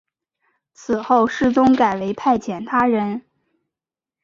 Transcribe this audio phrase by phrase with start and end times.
[0.73, 3.21] 此后世宗改为派遣他人。